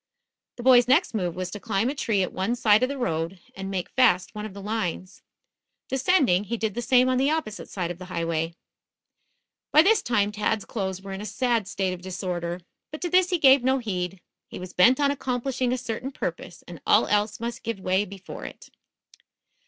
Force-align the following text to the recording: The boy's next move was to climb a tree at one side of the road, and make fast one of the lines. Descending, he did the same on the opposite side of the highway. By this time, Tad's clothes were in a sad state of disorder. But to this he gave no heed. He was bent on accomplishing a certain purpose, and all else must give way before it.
The 0.55 0.63
boy's 0.63 0.87
next 0.87 1.13
move 1.13 1.35
was 1.35 1.51
to 1.51 1.59
climb 1.59 1.87
a 1.87 1.93
tree 1.93 2.23
at 2.23 2.33
one 2.33 2.55
side 2.55 2.81
of 2.81 2.89
the 2.89 2.97
road, 2.97 3.39
and 3.55 3.69
make 3.69 3.87
fast 3.91 4.33
one 4.33 4.47
of 4.47 4.55
the 4.55 4.59
lines. 4.63 5.21
Descending, 5.89 6.45
he 6.45 6.57
did 6.57 6.73
the 6.73 6.81
same 6.81 7.07
on 7.07 7.19
the 7.19 7.29
opposite 7.29 7.69
side 7.69 7.91
of 7.91 7.99
the 7.99 8.05
highway. 8.05 8.55
By 9.71 9.83
this 9.83 10.01
time, 10.01 10.31
Tad's 10.31 10.65
clothes 10.65 11.03
were 11.03 11.11
in 11.13 11.21
a 11.21 11.25
sad 11.27 11.67
state 11.67 11.93
of 11.93 12.01
disorder. 12.01 12.61
But 12.89 12.99
to 13.01 13.11
this 13.11 13.29
he 13.29 13.37
gave 13.37 13.63
no 13.63 13.77
heed. 13.77 14.19
He 14.47 14.57
was 14.57 14.73
bent 14.73 14.99
on 14.99 15.11
accomplishing 15.11 15.71
a 15.71 15.77
certain 15.77 16.09
purpose, 16.11 16.63
and 16.67 16.81
all 16.87 17.05
else 17.05 17.39
must 17.39 17.61
give 17.61 17.79
way 17.79 18.03
before 18.03 18.43
it. 18.43 18.71